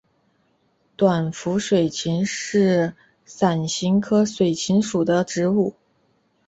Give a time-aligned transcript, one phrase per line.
[0.97, 5.75] 短辐水芹是伞形科水芹属的植物。